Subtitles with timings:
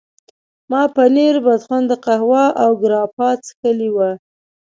[0.71, 4.09] ما پنیر، بدخونده قهوه او ګراپا څښلي وو.